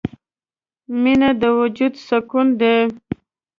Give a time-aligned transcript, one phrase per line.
[1.01, 2.77] •مینه د وجود سکون دی.